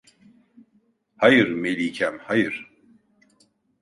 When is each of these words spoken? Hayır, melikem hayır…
Hayır, 1.17 1.49
melikem 1.49 2.17
hayır… 2.19 2.71